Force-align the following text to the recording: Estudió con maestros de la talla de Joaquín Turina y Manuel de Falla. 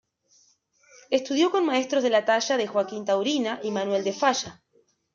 Estudió 1.11 1.51
con 1.51 1.63
maestros 1.67 2.01
de 2.01 2.09
la 2.09 2.25
talla 2.25 2.57
de 2.57 2.65
Joaquín 2.65 3.05
Turina 3.05 3.59
y 3.61 3.69
Manuel 3.69 4.03
de 4.03 4.13
Falla. 4.13 4.63